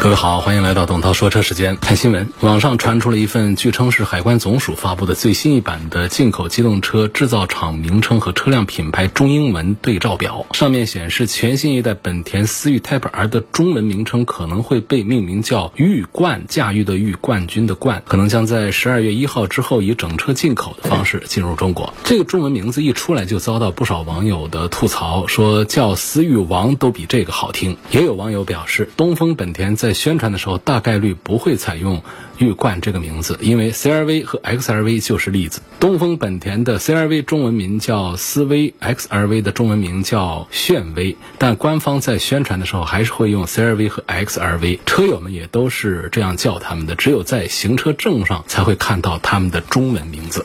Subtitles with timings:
[0.00, 1.76] 各位好，欢迎来到董涛说车时间。
[1.76, 21.92] 看新闻，网上传出了一份据称是海关总署发布的最新一版的进口机动车制造厂名称和车辆品牌中英文对照表，上面显示全新一代本田思域 Type R 的中文名称可能会被命名叫玉冠，驾驭的玉，冠军的冠，可能将在十二月一号之后以整车进口的方式进入中国。
[22.04, 27.76] 这个中文名字一出来就遭到不少网友的吐槽，说叫思域王都比这个好听。
[27.90, 32.02] 也有网友表示，东风本田在在宣传的时候，大概率不会采用
[32.38, 35.60] “玉冠”这个名字，因为 CRV 和 XRV 就是例子。
[35.80, 50.44] 东风本田的 CRV 中文名叫思威，XRV 的中文名叫炫威，但官方在宣传的时候还是会用 CRV 和 XRV，车友们也都是这样叫他们的，只有在行车证上才会看到他们的中文名字。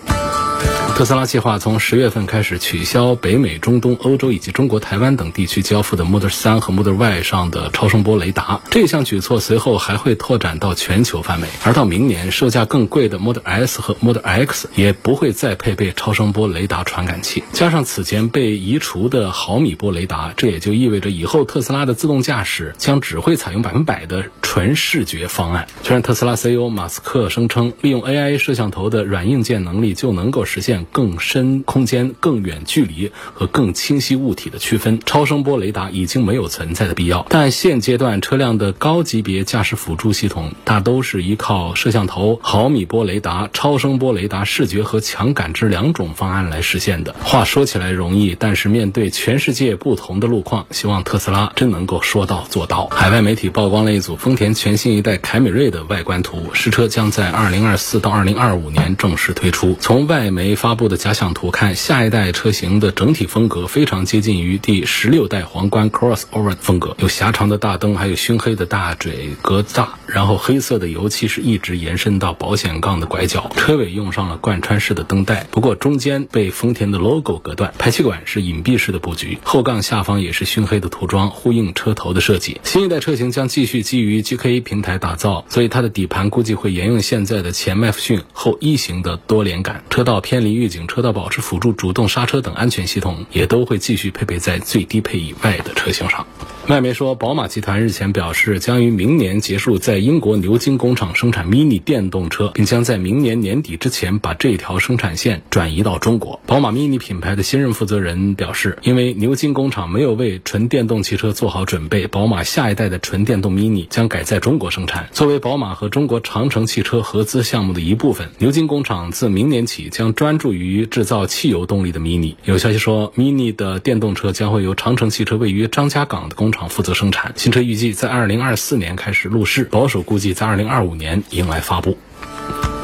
[0.96, 8.62] 特斯拉计划从十月份开始取消北美、中东、欧洲以及中国台湾等地区交付的 Model 3和 Model Y 上的超声波雷达。
[8.70, 17.44] 这项举措随后还会拓展到全球范围，而到到明年，售价更贵的 Model S 和 Model X 也不会再配备超声波雷达传感器。
[17.52, 25.68] 加上此前被移除的毫米波雷达，这也就意味着以后特斯拉的自动驾驶将只会采用百分百的纯视觉方案。
[25.84, 30.86] 虽然特斯拉 CEO 马斯克声称，利用 AI 摄像头的软硬件能力就能够实现。
[30.94, 37.26] 更深空间、更远距离和更清晰物体的区分，超声波雷达已经没有存在的必要。
[37.30, 47.16] 但现阶段车辆的高级别驾驶辅助系统大都是依靠摄像头、毫米波雷达、超声波雷达、视觉和强感知两种方案来实现的。
[47.24, 52.88] 话说起来容易，但是面对全世界不同的路况，希望特斯拉真能够说到做到。
[52.88, 59.78] 海外媒体曝光了一组丰田全新一代凯美瑞的外观图，实车将在二零二四到二零二五年正式推出。
[59.80, 82.60] 从外媒发布的假想图看，下一代车型的整体风格非常接近于第十六代皇冠 Crossover 风格，有狭长的大灯，还有熏黑的大嘴格栅，然后黑色的油漆是一直延伸到保险杠的拐角，车尾用上了贯穿式的灯带，不过中间被丰田的 logo 隔断，排气管是隐蔽式的布局，后杠下方也是熏黑的涂装，呼应车头的设计。
[82.64, 91.04] 新一代车型将继续基于 GK 平台打造，所以它的底盘估计会沿用现在的前麦弗逊后一型的多连杆，车道偏离预警车。
[91.04, 96.26] 道保持辅助、主动刹车等安全系统也都会继续配备在最低配以外的车型上。
[96.70, 106.40] 外媒说，宝马集团日前表示，将于明年结束在英国牛津工厂生产 Mini 电动车，并将在明年年底之前把这条生产线转移到中国。
[106.48, 115.10] 宝马 Mini 品牌的新任负责人表示，因为牛津工厂没有为纯电动汽车做好准备，宝马下一代的纯电动 Mini 将改在中国生产。
[115.12, 122.34] 作为宝马和中国长城汽车合资项目的一部分，牛津工厂自明年起将专注于制造汽油动力的 Mini。
[122.46, 127.34] 有消息说，Mini 的电动车将会由长城汽车位于张家港的工厂负责生产。
[127.36, 131.98] 新车预计在二零二四年开始入市，保守估计在二零二五年来发布。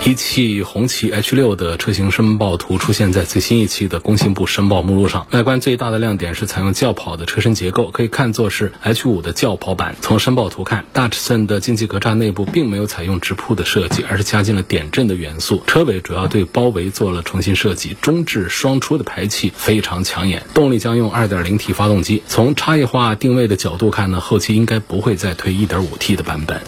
[0.06, 5.28] 一汽红旗 H 六的车型申报图出现在最新一期的工信部申报目录上。
[5.32, 9.98] 外观最大的亮点是采用轿跑的车身结构，可以看作是 H 五的轿跑版。
[10.00, 15.62] 从申报图看，大尺寸的进气格栅内部并没有采用直瀑的设计，而是加进了点阵的元素。
[15.68, 20.44] 车尾主要对包围做了重新设计，中置双出的排气非常抢眼。
[20.54, 22.24] 动力将用 2.0T 发动机。
[22.26, 26.62] 从差异化定位的角度看呢，后期应该不会再推 1.5T 的版本。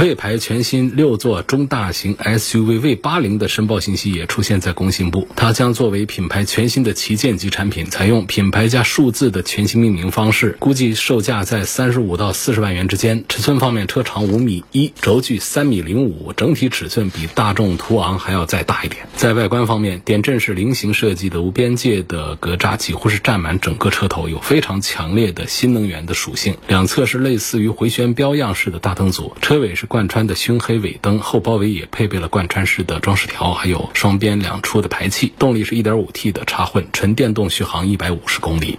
[0.00, 13.24] 魏牌全新六座中大型 SUV V 八零的申报信息也出现在工信部，它将作为品牌全新的旗舰级产品，采用品牌加数字的全新命名方式，估计售价在三十五到四十万元之间。
[13.28, 19.06] 尺寸方面，车长五米一，轴距三米零五，整体尺寸比大众途昂还要再大一点。
[19.14, 26.56] 在外观方面，点阵式菱形设计的无边界的格栅几乎是占满整个车头，有非常强烈的新能源的属性。
[26.66, 35.32] 两侧是类似于回旋镖样式的大灯组，车尾是贯穿的熏黑尾灯，后包围也配备了贯穿式的装饰条，还有双边两出的排气。
[35.38, 38.78] 动力是一点五 T 的插混纯电动，续航一百五十公里。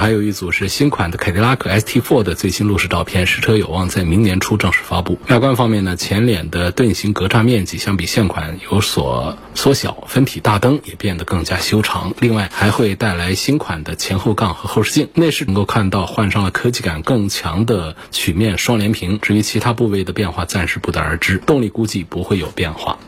[0.00, 5.18] 还有一组是新款的凯迪拉克 ST4 的最新路试照片，实车有望在明年初正式发布。
[5.28, 12.14] 外观方面呢，前脸的盾形格栅面积相比现款有所缩小，分体大灯也变得更加修长。
[12.18, 15.08] 另外还会带来新款的前后杠和后视镜。
[15.12, 19.18] 内饰能够看到换上了科技感更强的曲面双联屏。
[19.20, 21.36] 至于其他部位的变化，暂时不得而知。
[21.36, 22.98] 动力估计不会有变化。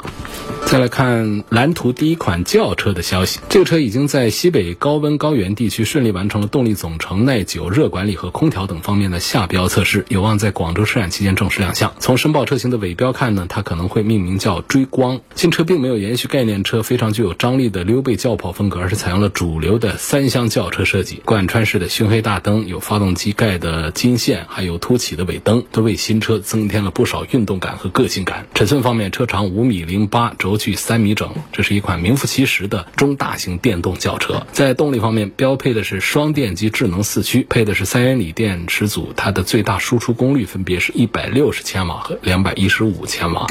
[0.67, 11.95] 再来看蓝图第一款轿车的消息，这个车已经在西北高温高原地区顺利完成了动力总成、耐久、热管理和空调等方面的下标测试，有望在广州车展期间正式亮相。
[12.01, 15.21] 从申报车型的尾标看呢，它可能会命名叫追光。
[15.37, 28.49] 新车并没有延续概念车非常具有张力的溜背轿跑风格，而是采用了主流的三厢轿车设计，贯穿式的熏黑大灯，有发动机盖的金线，还有凸起的尾灯，都为新车增添了不少运动感和个性感。
[28.55, 34.45] 尺寸方面，车长五米零八，轴距三米整，这是一款名副其实的中大型电动轿车。
[34.51, 43.47] 在动力方面，标配的是双电机智能四驱，配的是三元锂电池组，它的最大输出功率分别是一百六十千瓦和两百一十五千瓦。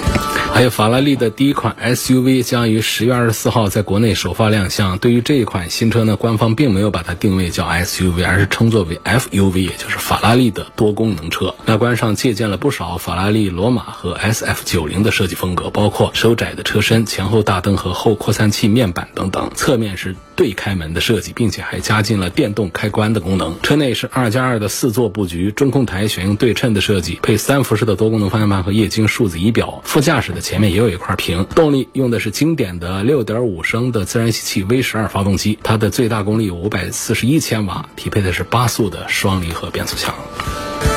[0.54, 4.98] 还有法拉利的第一款 SUV 将于十月二十四号在国内首发亮相。
[4.98, 11.56] 对于这一款新车呢，官方并没有把它定位叫 SUV，而是称作为 FUV，也就是法拉利的多功能车。
[11.68, 19.52] 外观上借鉴了不少法拉利罗马和 SF 九零的设计风格，包括收窄的车身、前后大灯和后扩散器面板等等。
[19.56, 23.62] 侧面是对开门的设计，并且还加进了电动开关的功能。
[23.62, 29.82] 车内是二加二的四座布局，中控台选用对称的设计，配三辐式的多功能方向盘和液晶数字仪表。
[29.84, 31.46] 副驾驶的前面也有一块屏。
[31.56, 40.14] 动力用的是经典的六点五升的自然吸气 V 十二发动机，它的最大功率五百四十一千瓦，匹配的是八速的双离合变速箱。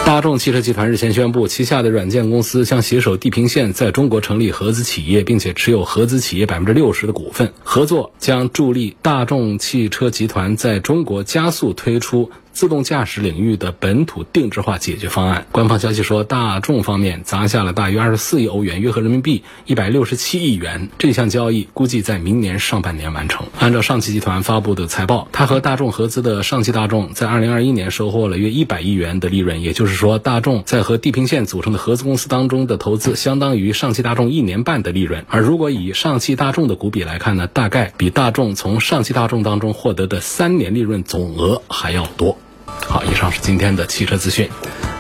[0.04, 12.30] 大众汽车集团日前宣布，旗下的软件公司将携手地平线在中国成立合资企业，并且持有合资企业百分之六十的股份，合作将助力大众汽车集团在中国加速推出。
[12.54, 15.46] 自动驾驶领域的本土定制化解决方案。
[15.52, 20.88] 官方消息说，大众方面砸下了大约二十四亿欧元，约合人民币一百六十七亿元。
[20.96, 23.46] 这项交易估计在明年上半年完成。
[23.58, 29.60] 按照上汽集团发布的财报，它和大众合资的上汽大众在二零二一年收获了约一百亿元的利润。
[29.60, 35.26] 也就是说，大众在和地平线组成的合资公司当中的投资，相当于上汽大众一年半的利润。
[35.28, 42.38] 而如果以上汽大众的股比来看呢，大概比大众从上汽大众当中获得的三年利润总额还要多。
[42.88, 44.48] 好，以上是今天的汽车资讯。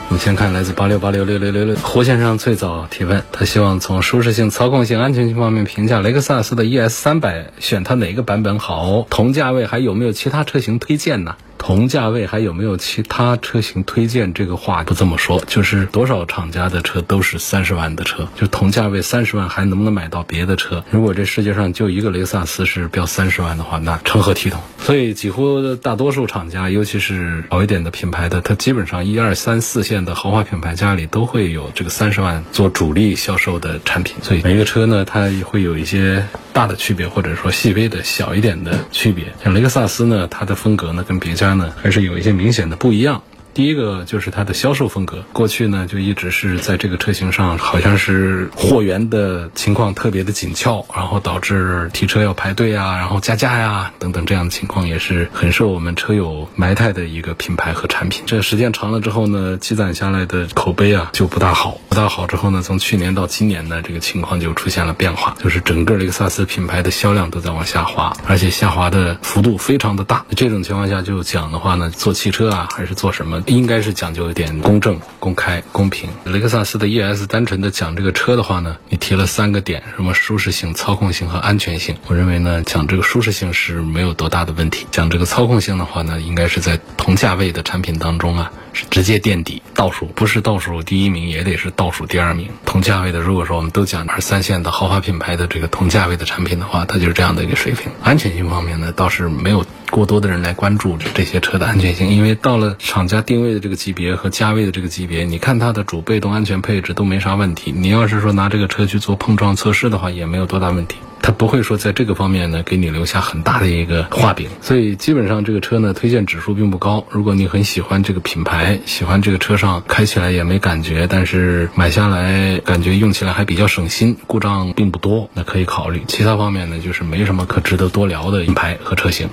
[0.08, 9.06] 我们先看来自八六八六六六六六胡先生最早提问，他希望从舒适性、操控性、安全性方面评价雷克萨斯的 ES 三百，选它哪个版本好？
[9.08, 11.36] 同价位还有没有其他车型推荐呢？
[11.66, 14.34] 同价位还有没有其他车型推荐？
[14.34, 20.84] 这个话不这么说，就是多少厂家的车都是三十万的车，就同价位三十万还能不能买到别的车？
[20.90, 24.60] 如果这世界上就一个雷克萨斯是标三十万的话，那成何体统？
[24.78, 34.16] 所以几乎大多数厂家，尤其是好一点的品牌的，它基本上一二三四线的豪华品牌家里都会有这个三十万做主力销售的产品。
[34.20, 39.32] 所以每个车呢，它会有一些大的区别，或者说细微的小一点的区别。
[39.42, 41.53] 像雷克萨斯呢，它的风格呢跟别家。
[41.54, 43.22] 呢，还是有一些明显的不一样。
[43.54, 58.24] 第一个就是它的销售风格，过去呢就一直是在这个车型上，好像是货源的情况特别的紧俏，然后导致提车要排队啊，然后加价呀等等这样的情况，也是很受我们车友埋汰的一个品牌和产品。
[58.26, 70.26] 这时间长了之后呢，积攒下来的口碑啊就不大好，不大好之后呢，从去年到今年呢，这个情况就出现了变化，就是整个雷克萨斯品牌的销量都在往下滑，而且下滑的幅度非常的大。
[70.34, 73.42] 这种情况下就讲的话呢，做汽车啊还是做什么？
[73.46, 76.08] 应该是讲究一点公正、公开、公平。
[76.24, 81.96] 雷克萨斯的 ES 单纯的讲这个车的话呢，你提了三个点，什么舒适性、操控性和安全性。
[82.06, 84.86] 我认为呢，讲这个舒适性是没有多大的问题。
[84.90, 92.48] 讲这个操控性的话呢，应该是在同价位的产品当中啊，是直接垫底，倒数不是倒数第一名，也得是倒数第二名。
[92.66, 97.90] 同价位的，如果说我们都讲二三线的豪华品牌的这个同价位的产品的话，它就是这样的一个水平。
[98.02, 99.64] 安全性方面呢，倒是没有。
[99.90, 107.70] 过多的人来关注这些车的安全性，因为到了厂家定位的这个级别和价位的这个级别，你看它的主被动安全配置都没啥问题。
[107.70, 110.96] 你要是说拿这个车去做碰撞测试的话，也没有多大问题。
[111.26, 114.46] 它不会说在这个方面呢给你留下很大的一个画饼。
[114.60, 117.06] 所以基本上这个车呢推荐指数并不高。
[117.08, 126.02] 如果你很喜欢这个品牌，喜欢这个车上开起来也没感觉，但是买下来感觉用起来还比较省心，故障并不多，那可以考虑。
[126.06, 129.26] 其他方面呢就是没什么可值得多聊的品牌和车型。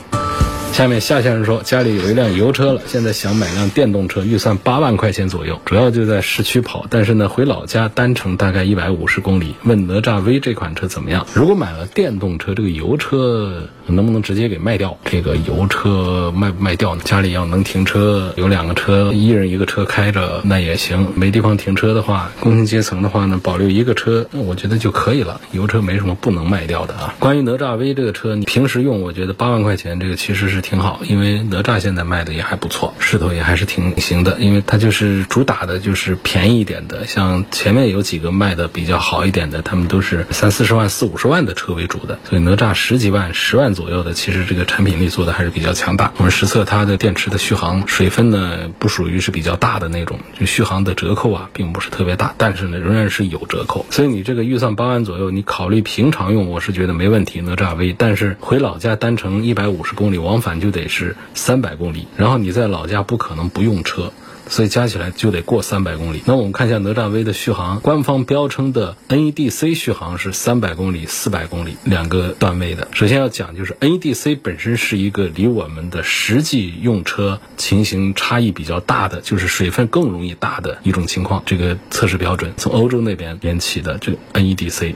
[0.72, 9.54] 下面夏先生说，家里有一辆油车了，现在想买辆电动车，预算八万块钱左右，主要就在市区跑，但是呢，回老家单程大概一百五十公里。
[9.64, 11.28] 问哪吒 V 这款车怎么样？
[11.36, 14.98] 如果买了电动车，这个油车能不能直接给卖掉？
[15.06, 17.02] 这个油车卖不卖掉呢？
[17.04, 21.06] 家里要能停车，有两个车，一人一个车开着那也行。
[21.16, 25.42] 没地方停车的话，工薪阶层的话呢，保留一个车，我觉得就可以了。
[25.52, 27.14] 油车没什么不能卖掉的啊。
[27.20, 34.38] 关于哪吒 V 这个车，你平时用，我觉得八万块钱这个其实是挺好，因为哪吒现在卖的也还不错，势头也还是挺行的。
[34.40, 42.20] 因为它就是主打的就是便宜一点的，像前面有几个卖的比较好一点的，他们都是三四十万、四五十万的车为主的。
[42.30, 46.14] 所以哪吒十几万、十万左右的，其实这个产品力做的还是比较强大。
[46.18, 53.86] 我们实测它的电池的续航水分呢，不属于是比较大的那种，就续航的折扣啊，并不是特别大，但是呢，仍然是有折扣。
[53.90, 57.40] 所以你这个预算八万左右，你考虑平常用，我是觉得没问题。
[57.42, 64.12] 哪吒 V，但是回老家单程一百五十公里，往返就得是三百公里，然后你在老家不可能不用车。
[64.50, 66.24] 所以加起来就得过三百公里。
[66.26, 72.90] 那我们看一下哪吒 V 的续航，官方标称的 NEDC 续航是三百公里、四百公里两个段位的。
[72.92, 81.42] 首先要讲就是 NEDC 本身是一个离我们的实际用车情形差异比较大的，就是水分更容易大的一种情况。
[81.46, 84.96] 这个测试标准从欧洲那边引起的这个 NEDC，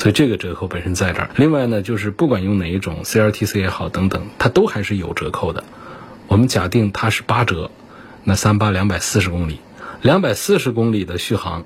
[0.00, 1.28] 所以这个折扣本身在这儿。
[1.36, 5.62] 另外呢，就是不管用哪一种 C R T C 也好等等，它都还是有折扣的。
[6.26, 7.70] 我们假定它是八折。
[8.24, 9.60] 那三八两百四十公里，
[10.00, 11.64] 两百四十公里的续航，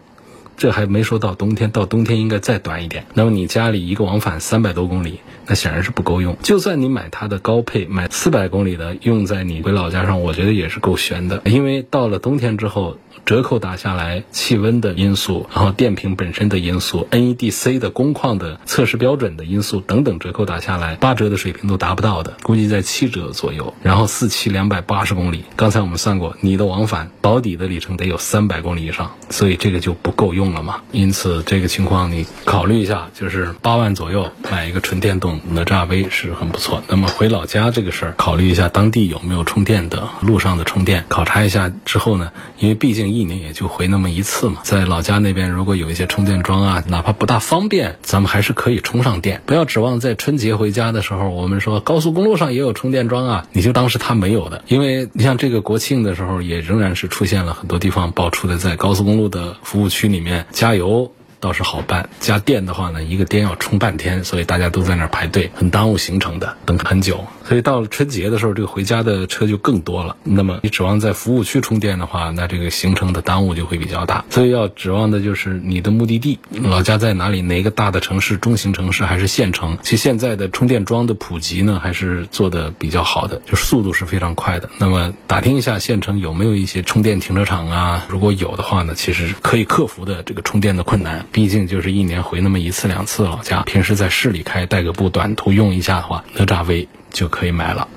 [0.57, 3.07] 这还没说到冬天，到冬天应该再短一点。
[3.14, 6.37] 那么你家里一个往返三百多公里，那显然是不够用。
[6.43, 11.43] 就算你买它的高配，买四百公里的，用在你回老家上，我觉得也是够悬的。
[11.45, 12.99] 因为到了冬天之后。
[13.25, 23.73] 折扣打下来，气温的因素，然后电瓶本身的因素，NEDC 的工况的测试标准的因素等等，折扣打下来，八折的水平都达不到的，估计在七折左右。
[23.83, 30.83] 然后四七两百八十公里，刚才我们算过，你的往返保底的里程得有三百公里以上，所以这个就不够用了嘛。
[30.93, 36.83] 因此这个情况你考虑一下，就是八万左右买一个纯电动哪吒 V 是很不错。
[36.88, 43.05] 那么回老家这个事儿，考虑一下当地有没有充电的，路上的充电，考察一下之后呢，因为毕竟。
[43.05, 49.43] 一年也就回那么一次嘛，在老家那边如果有一些充电桩啊，哪怕不大方便，咱们还是可以充上电。
[49.45, 54.64] 不要指望在春节回家的时候，我们说高速公路上也有充电桩啊，你就当是它没有的。
[54.67, 61.12] 因为你像这个国庆的时候，也仍然是出现了很多地方爆出的，在高速公路的服务区里面加油。
[61.45, 67.23] 倒是好办，加电的话呢，一个电要充半天，所以大家都在那儿排队，很耽误行程的，等很久。
[67.47, 70.17] 所以到了春节的时候，这个回家的车就更多了。
[70.23, 74.25] 那么你指望在服务区充电的话，那这个行程的耽误就会比较大。
[74.31, 77.43] 所以要指望的就是你的目的地，老家在哪里？
[77.43, 79.77] 哪个大的城市、中型城市还是县城？
[79.83, 84.71] 其实现在的充电桩的普及呢，还是做的比较好的，就是速度是非常快的。
[84.79, 88.07] 那么打听一下县城有没有一些充电停车场啊？
[88.09, 91.27] 如果有的话呢，其实可以克服的这个充电的困难。
[91.35, 97.88] 毕竟就是一年回那么一次两次老家，平时在市里开带个步短途用一下的话，哪吒 V 就可以买了。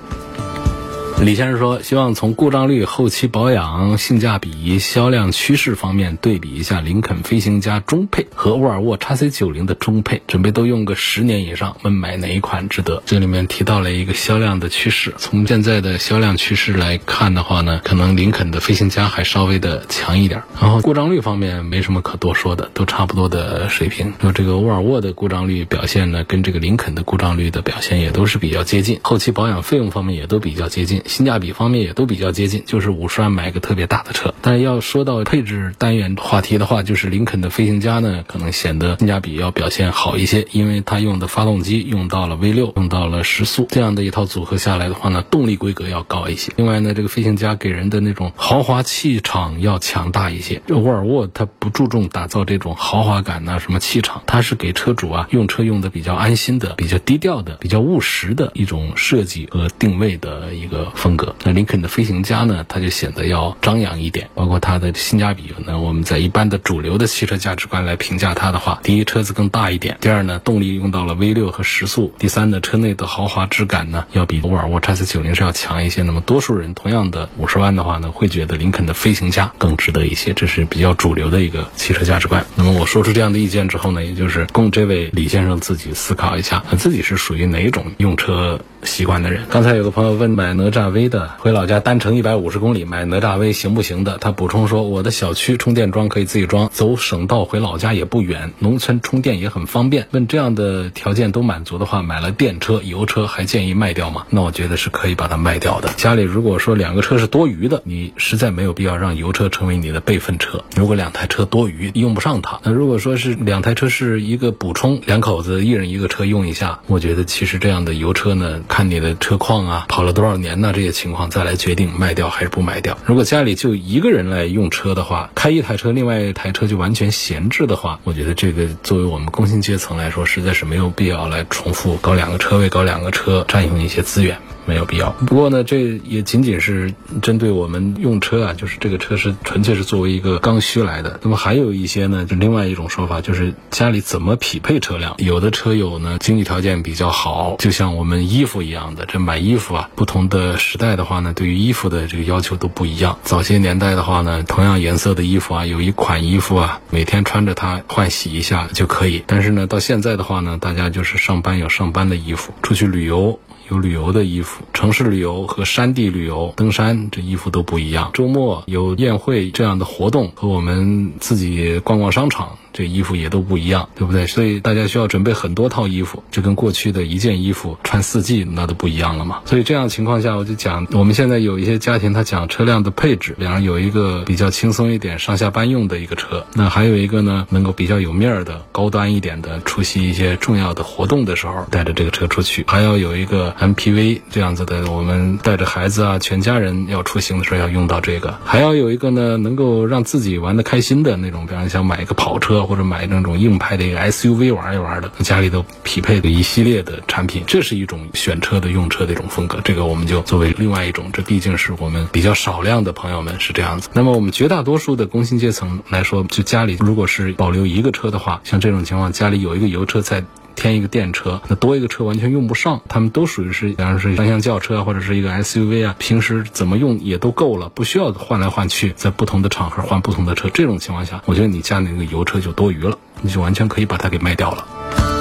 [1.20, 15.12] 李先生说：“希望从故障率、后期保养、性价比、销量趋势方面对比一下林肯飞行家中配和沃尔沃 x C 九零的中配，准备都用个十年以上，问买哪一款值得？”这里面提到了一个销量的趋势。
[15.18, 20.44] 从现在的销量趋势来看的话呢，可能林肯的飞行家还稍微的强一点。
[20.60, 24.14] 然后故障率方面没什么可多说的，都差不多的水平。
[24.20, 29.00] 说这个沃尔沃的故障率表现呢，跟这个林肯的故障率的表现也都是比较接近。
[29.02, 31.02] 后期保养费用方面也都比较接近。
[31.08, 34.34] 性价比方面也都比较接近，就是五十万买一个特别大的车。
[34.42, 46.52] 但是要说到配置单元话题的话，就是林肯的飞行家呢，可能显得性价比要表现好一些，因为它用的发动机用到了 V 六，用到了时速，这样的一套组合下来的话呢，动力规格要高一些。
[46.56, 50.60] 另外呢，这个飞行家给人的那种豪华气场要强大一些。
[50.66, 61.34] 这沃尔沃它不注重打造这种豪华感呐，什么气场，它是给车主啊用车用的比较安心的、比较低调的、比较务实的一种设计和定位的一个风格。
[61.44, 65.78] 那林肯的飞行家呢，它就显得要张扬一点，包括它的性价比呢。
[65.78, 76.02] 我们在一般的主流的汽车价值观来评价它的话，第一，车子更大一点；第二呢，动力用到了 V 六和时速；第三呢，车内的豪华质感呢，要比沃尔沃 x C 九零是要强一些。
[76.02, 82.44] 那么多数人同样的五十万的话呢，会觉得林肯的飞行家更值得一些，这是比较主流的一个汽车价值观。
[82.56, 88.60] 那么我说出这样的意见之后呢，也就是供这位李先生自己思考一下，他自己是属于哪种用车。
[88.82, 89.42] 习惯的人。
[89.50, 94.18] 刚才有个朋友问买哪吒 V 的，回老家单程一百五十公里买哪吒 V 行不行的？
[94.18, 100.06] 他补充说，我的小区充电桩可以自己装，走省道回老家也不远，农村充电也很方便。
[100.10, 104.26] 问这样的条件都满足的话，买了电车、油车还建议卖掉吗？
[104.30, 105.88] 那我觉得是可以把它卖掉的。
[105.96, 110.64] 家里如果说两个车是多余的，你实在没有必要让油车成为你的备份车。
[110.76, 122.96] 如果两台车多余，用不上它，那如果说是两台车是一个补充，两口子一人一个车用一下，我觉得其实这样的油车呢，看你的车况啊，跑了多少年呢，这些情况再来决定卖掉还是不卖掉。
[123.04, 134.38] 如果家里就一个人来用车的话，开一台车，另外一台车就完全闲置的话，我觉得这个作为我们工薪阶层来说，实在是没有必要来重复搞两个车位，搞两个车，占用一些资源。
[134.68, 135.10] 没有必要。
[135.26, 141.18] 不过呢，这也仅仅是针对我们用车啊，就是这个车是纯粹是作为一个刚需来的。
[141.22, 145.14] 那么还有一些呢，就另外一种说法，就是家里怎么匹配车辆。
[145.16, 153.18] 有的车友呢，经济条件比较好，就像我们衣服一样的，这买衣服啊，不同的时代的话呢，对于衣服的这个要求都不一样。
[153.22, 159.24] 早些年代的话呢，同样颜色的衣服啊，有一款衣服啊，每天穿着它换洗一下就可以。
[159.26, 163.40] 但是呢，到现在的话呢，大家就是上班有上班的衣服，出去旅游。
[163.70, 168.10] 有旅游的衣服，城市旅游和山地旅游、登山这衣服都不一样。
[168.14, 172.56] 周末有宴会这样的活动，和我们自己逛逛商场。
[172.72, 174.26] 这衣服也都不一样，对不对？
[174.26, 179.40] 所以大家需要准备很多套衣服，这跟过去的一件衣服穿四季那都不一样了嘛。
[179.44, 202.57] 所以这样情况下，我就讲，我们现在有一些家庭，他讲车辆的配置，比方有一个比较轻松一点上下班用的一个车，那还有一个呢，能够比较有面儿的高端一点的，出席一些重要的活动的时候带着这个车出去，还要有一个 MPV 这样子的，我们带着孩子啊，全家人要出行的时候要用到这个，还要有一个呢，能够让自己玩的开心的那种，比方想买一个跑车。
[202.66, 209.60] 或者买那种硬派的一个 SUV 玩一玩的，家里都匹配的一系列的产品，这是一种选车的用车的一种风格。
[209.64, 213.88] 这个我们就作为另外一种，这毕竟是我们比较少量的朋友们是这样子。
[213.92, 220.24] 那么我们绝大多数的工薪阶层来说，就家里如果是保留一个车的话，像这种情况，家里有一个油车在。
[220.58, 222.80] 添一个电车，那多一个车完全用不上。
[222.88, 230.50] 他们都属于是，比方说是三厢轿车或者是一个 SUV 啊，平时怎么用也都够了，不需要换来换去，在不同的场合换不同的车。
[230.52, 235.17] 这种情况下，我觉得你家那个油车就多余了，你就完全可以把它给卖掉了。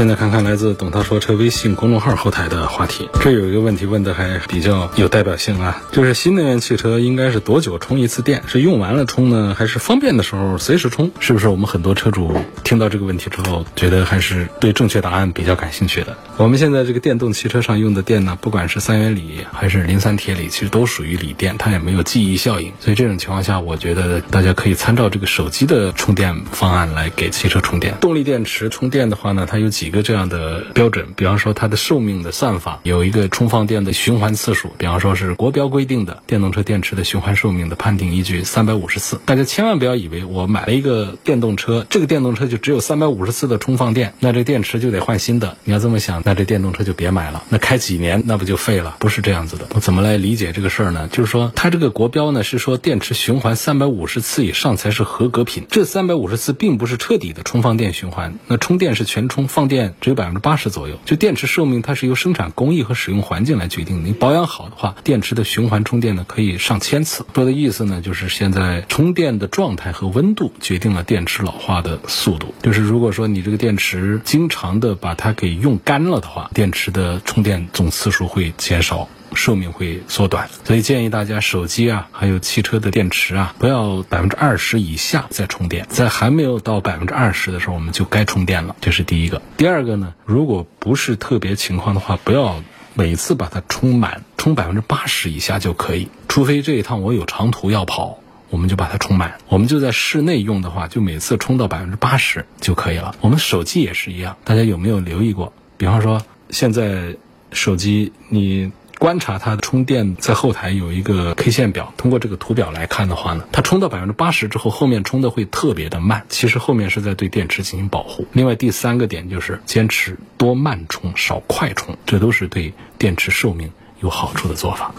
[0.00, 8.42] 现在看看来自董涛说车微信公众号后台的话题，这有一个问题问的还比较有代表性啊，就是新能源汽车应该是多久充一次电？
[8.46, 11.10] 是用完了充呢，还是方便的时候随时充？
[11.20, 16.16] 是不是我们很多车主听到这个问题之后，觉得还是对正确答案比较感兴趣的？
[16.38, 27.94] 我们现在这个电动汽车上用的电呢，不管是三元锂还是磷酸铁锂，其实都属于锂电，它也没有记忆效应，所以这种情况下，我觉得大家可以参照这个手机的充电方案来给汽车充电。
[28.00, 39.20] 动力电池充电的话呢，它有几一个这样的标准，比方说它的寿命的算法有一个充放电的循环次数，比方说是国标规定的电动车电池的循环寿命的判定依据三百五十次。
[39.24, 45.56] 大家千万不要以为我买了一个电动车，这个电动车就只有三百五十次的充放电，那这电池就得换新的。
[45.64, 46.22] 你要这么想。
[46.24, 48.94] 那这电动车就别买了，那开几年那不就废了？
[49.00, 49.66] 不是这样子的。
[49.74, 51.08] 我怎么来理解这个事儿呢？
[51.10, 55.66] 就是说，它这个国标呢是说电池循环三百五十次以上才是合格品。
[55.70, 60.98] 这三百五十次并不是彻底的充放电循环，那充电是全充，放电只有百分之八十左右。
[61.04, 64.08] 就电池寿命它是由生产工艺和使用环境来决定的。
[64.08, 67.26] 你保养好的话，电池的循环充电呢可以上千次。
[67.34, 72.54] 说的意思呢就是现在充电的状态和温度决定了电池老化的速度。
[72.62, 76.20] 就是如果说你这个电池经常的把它给用干了。
[76.20, 88.76] 的话，电池的充电总次数会减少，寿命会缩短，所以建议大家手机啊，还有汽车的电池啊，不要百分之二十以下再充电，在还没有到百分之二十的时候，我们就该充电了。
[88.80, 89.40] 这是第一个。
[89.56, 92.62] 第二个呢，如果不是特别情况的话，不要
[92.94, 96.08] 每次把它充满，充百分之八十以下就可以。
[96.28, 98.18] 除非这一趟我有长途要跑，
[98.50, 99.38] 我们就把它充满。
[99.48, 103.14] 我们就在室内用的话，就每次充到百分之八十就可以了。
[103.20, 105.52] 我们手机也是一样，大家有没有留意过？
[105.76, 107.16] 比方说，现在
[107.52, 111.94] 手机你观察它的充电，在后台有一个 K 线表。
[111.96, 116.26] 通过这个图表来看的话呢，它充到百分之八十之后，后面充的会特别的慢。
[116.28, 118.26] 其实后面是在对电池进行保护。
[118.32, 124.92] 另外第三个点就是坚持多慢充少快充，这都是对电池寿命有好处的做法。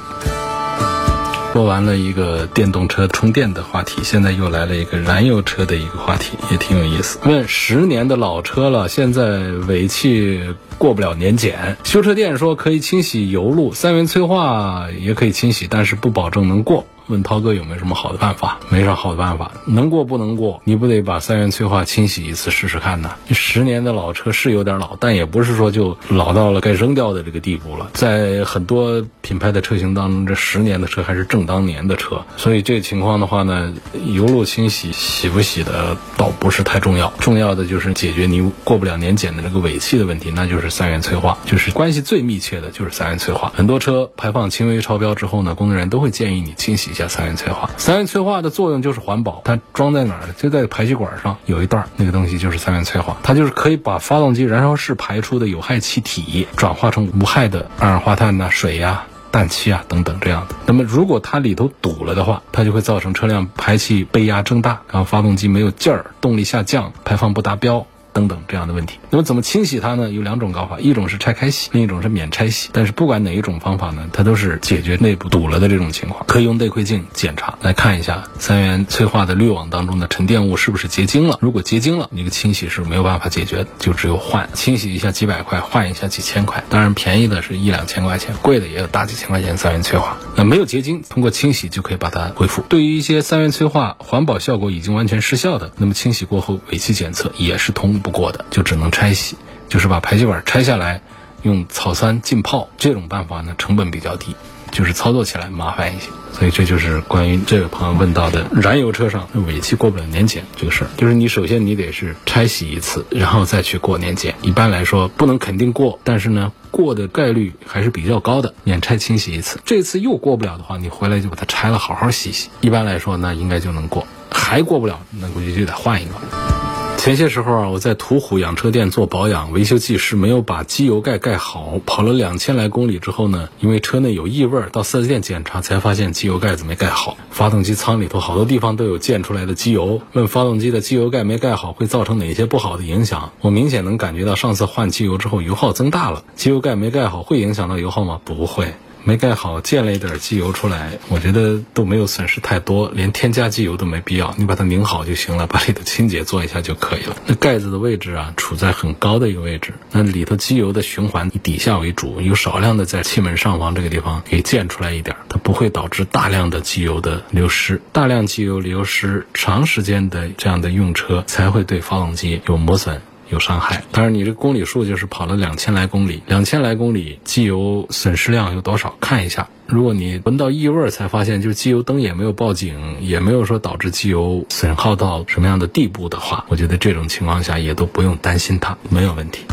[1.53, 7.19] 说完了一个电动车充电的话题，现在又来了一个燃油车的一个话题，也挺有意思。
[7.25, 10.41] 问十年的老车了，现在尾气
[10.77, 16.85] 过不了年检，修车店说可以清洗油路，三元催化也可以清洗，但是不保证能过。
[17.07, 18.59] 问涛哥有没有什么好的办法？
[18.69, 23.11] 没啥好的办法，能过不能过，你不得把三元催化清洗一次试试看呢？
[23.31, 27.89] 十年的老车是有点老，但也不是说就老到了该扔掉的这个地步了。
[27.93, 33.73] 在很多品牌的车型当中，这十年的车还是正当年的车，所以这个情况的话呢，
[34.13, 43.51] 油路清洗洗不洗的倒不是太重要，重要的就是解决你过不了年检的这个尾气的问题，那就是三元催化，就是关系最密切的就是三元催化。
[43.55, 47.69] 很多车排放轻微超标之后呢，工作人员都会建议你清洗一下三元催化。
[47.77, 50.21] 三元催化的作用就是环保，它装在哪儿？
[50.37, 60.55] 就在排气管上有一段那个东西就是三元催化，它就是可以把发动机燃烧室排出的有害气体转化成无害的二氧化碳呐、水呀、氮气啊等等这样的。
[60.65, 67.85] 那么如果它里头堵了的话，它就会造成车辆排气背压增大，然后发动机没有劲儿，动力下降，排放不达标。
[68.13, 70.09] 等等这样的问题，那么怎么清洗它呢？
[70.09, 72.69] 有两种搞法，一种是拆开洗，另一种是免拆洗。
[72.73, 76.25] 但是不管哪一种方法呢，它都是解决内部堵了的这种情况。
[76.27, 81.37] 可以用内窥镜检查来看一下三元催化的滤网当中的沉淀物是不是结晶了。
[81.41, 84.49] 如果结晶了，你个清洗是没有办法解决的，就只有换。
[84.53, 86.63] 清洗一下几百块，换一下几千块。
[86.69, 90.17] 当然便宜的是一两千块钱，贵的也有大几千块钱三元催化。
[90.35, 92.61] 那没有结晶，通过清洗就可以把它恢复。
[92.67, 98.00] 对于一些三元催化环保效果已经完全失效的，那么清洗过后尾气检测也是通。
[98.01, 99.37] 不过的就只能拆洗，
[99.69, 101.01] 就是把排气管拆下来，
[101.43, 102.67] 用草酸浸泡。
[102.77, 104.35] 这种办法呢，成本比较低，
[104.71, 106.09] 就是操作起来麻烦一些。
[106.33, 110.87] 所以这就是关于这位朋友问到的燃油车上尾气过不了年检这个事儿。
[110.95, 114.33] 就是你首先你得是拆洗一次，然后再去过年检。
[114.41, 118.53] 一般来说不能肯定过，但是呢过的概率还是比较高的。
[118.63, 122.49] 免拆清洗一次，这次又过不了的话，你回来就把它拆了，好好洗洗。
[122.61, 124.07] 一般来说那应该就能过。
[124.31, 126.60] 还过不了，那估计就得换一个。
[127.01, 139.99] 前些时候啊，我在途虎养车店做保养，维修技师没有把机油盖盖好，跑了两千来公里之后呢，因为车内有异味，到四 S 店检查才发现机油盖子没盖好，发动机舱里头好多地方都有溅出来的机油。
[140.13, 143.31] 问发动机的机油盖没盖好会造成哪些不好的影响？
[143.41, 146.23] 我明显能感觉到上次换机油之后油耗增大了。
[146.35, 148.21] 机油盖没盖好会影响到油耗吗？
[148.23, 148.75] 不会。
[149.03, 157.15] 没盖好，溅了一点机油出来，我觉得都没有损失太多，连添加机油都没必要，你把它拧好就行了，把里头清洁做一下就可以了。
[157.25, 167.81] 那盖子的位置啊，处在很高的一个位置，那里头机油的循环以底下为主，有少量的在气门上方这个地方给溅出来一点，它不会导致大量的机油的流失。
[167.91, 173.01] 大量机油流失，长时间的这样的用车才会对发动机有磨损。
[173.31, 178.95] 有伤害，当然你这公里数就是跑了两千来公里，两千来公里机油损失量有多少？
[178.99, 189.45] 看一下，如果你闻到异味才发现，就是机油灯也没有报警，也没有说导致机油损耗到什么样的地步的话，我觉得这种情况下也都不用担心它，没有问题。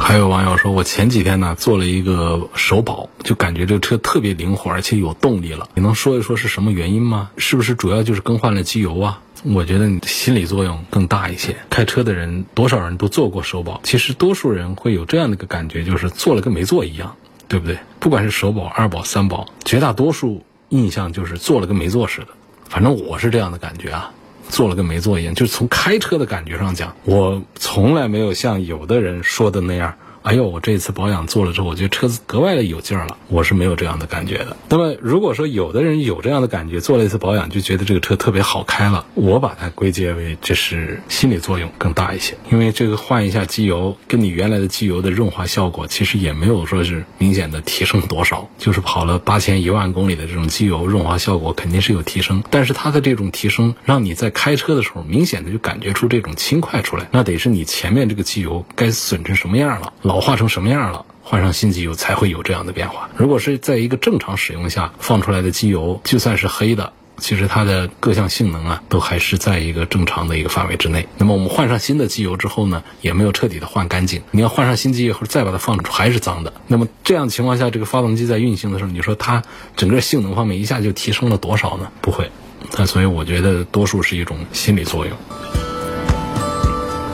[0.00, 5.68] 还有网友说，我前几天呢做了一个首保，就感觉这个车特别灵活，而且有动力了。
[5.74, 7.30] 你能说一说是什么原因吗？
[7.36, 9.20] 是不是主要就是更换了机油啊？
[9.44, 11.54] 我觉得你心理作用更大一些。
[11.68, 17.14] 开车的人多少人都做过首保，其实多数人会有这样的一个感觉，就是做了跟没做一样，
[17.46, 17.78] 对不对？
[18.00, 22.28] 不管是首保、二保、三保，绝大多数印象就是做了跟没做似的。
[22.68, 24.12] 反正我是这样的感觉啊，
[24.50, 25.34] 做了跟没做一样。
[25.34, 29.94] 就是从开车的感觉上讲，我从来没有像有的人说的那样。
[30.22, 33.16] 哎呦，我这次保养做了之后，我觉得车子格外的有劲儿了。
[33.28, 34.54] 我是没有这样的感觉的。
[34.68, 42.34] 那么，如果说有的人有这样的感觉，做了一次保养就觉得这个车特别好开了，我把它归结为这是心理作用更大一些。
[42.50, 59.92] 因为这个换一下机油，跟你原来的机油的润滑效果其实也没有说是明显的提升多少，就是跑了八千一万公里的这种机油润滑效果肯定是有提升，但是它的这种提升让你在开车的时候明显的就感觉出这种轻快出来，那得是你前面这个机油该损成什么样了。
[60.10, 61.06] 老化成什么样了？
[61.22, 63.08] 换上新机油才会有这样的变化。
[63.16, 71.06] 如果是在一个正常使用下放出来的机油，就算是黑的，其实它的各项性能啊，都还是在一个正常的一个范围之内。
[71.16, 74.20] 那么我们换上新的机油之后呢，也没有彻底的换干净。
[74.32, 76.52] 你要换上新机油后再把它放出，还是脏的。
[76.66, 79.44] 那么这样情况下，这个发动机在运行的时候，你说它
[79.76, 81.88] 整个性能方面一下就提升了多少呢？
[82.00, 82.28] 不会。
[82.76, 85.16] 那所以我觉得多数是一种心理作用。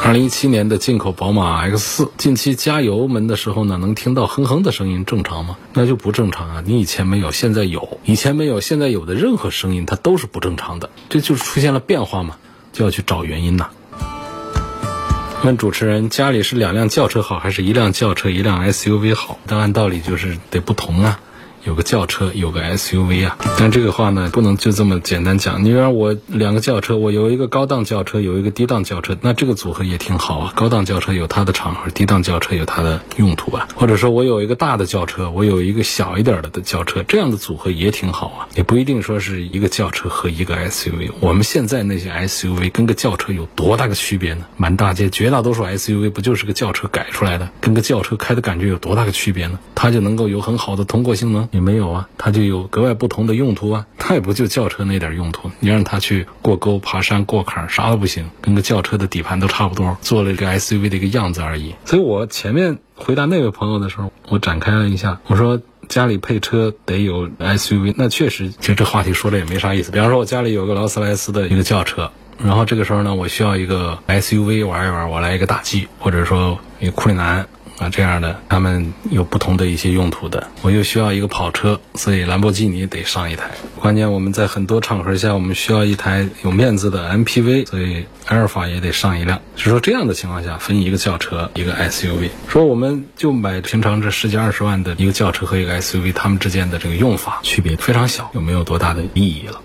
[0.03, 5.57] 二零一七年的进口宝马 X 四，近期加油门的时候呢，能听到哼哼的声音，正常吗？
[5.73, 6.63] 那就不正常啊！
[6.65, 10.91] 你以前没有，现在有；以前没有，现在有的任何声音，它都是不正常的。
[11.09, 12.37] 这就是出现了变化嘛，
[12.73, 13.71] 就要去找原因呐。
[15.43, 19.39] 问主持人，家里是两辆轿车好，还是一辆轿车一辆 SUV 好？
[19.47, 21.19] 但按道理就是得不同啊。
[21.67, 23.37] 有个轿车，有个 SUV 啊。
[23.59, 25.65] 但这个话呢，不能就这么简单讲。
[25.65, 30.53] 你让我两个轿车，我有一个高档轿车，有一个低档轿车，那这个组合也挺好啊。
[30.55, 33.67] 高档轿车有它的场合，低档轿车有它的用途啊。
[33.75, 38.49] 或者说我有一个大的轿车，我有一个小一点的的轿车，这样的组合也挺好啊。
[38.55, 41.11] 也不一定说是一个轿车和一个 SUV。
[41.19, 44.47] 我们现在那些 SUV 跟个轿车有多大个区别呢？
[44.57, 49.59] 满大街绝大多数 SUV 不就是个轿车改出来的，跟个轿车开的感觉有多大个区别呢？
[49.75, 51.49] 它就能够有很好的通过性能？
[51.57, 53.87] 也没有啊，它就有格外不同的用途啊。
[53.99, 61.75] 它也不就轿车那点用途，你让它去过沟、爬山、过坎，啥都不行，跟个轿车的底盘都差不多，做了一个 SUV 的一个样子而已。
[61.85, 69.91] 所以我前面回答那位朋友的时候，我展开了一下，我说家里配车得有 SUV，那确实，其实这话题说的也没啥意思。
[69.91, 72.13] 比方说，我家里有个劳斯莱斯的一个轿车。
[72.39, 80.49] 然后这个时候呢，我需要一个 SUV 玩一玩，我来一个大 G，或者说一个库里南啊这样的，他们有不同的一些用途的。
[80.63, 83.51] 我又需要一个跑车，所以兰博基尼得上一台。
[83.79, 89.41] 关键我们在很多场合下，我们需要一台有面子的 MPV，所以阿尔法也得上一辆。
[89.57, 92.31] 是说这样的情况下，分一个轿车，一个 SUV。
[92.49, 99.61] 说我们就买平常这十几二十万的一个轿车和一个 SUV，它们之间的这个用法区别非常小，就没有多大的意义了？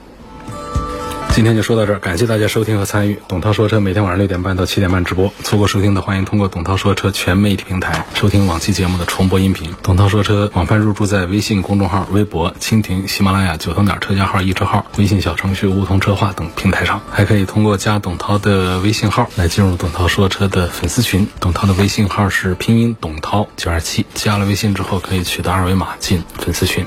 [1.34, 3.17] 今天就说到这儿，感谢大家收听和参与。
[3.30, 9.74] 董涛说车每天晚上六点半到七点半直播，错过收听的欢迎通过董涛说车全媒体平台收听往期节目的重播音频。
[9.82, 21.26] 董涛说车广泛入驻在微信公众号、微博、蜻蜓、喜马拉雅、九头鸟车架号、易车号、微信小程序梧桐车话等平台上，还可以通过加董涛的微信号来进入董涛说车的粉丝群。
[21.39, 26.86] 董涛的微信号是拼音董涛九二七，加了微信之后可以取得二维码进粉丝群。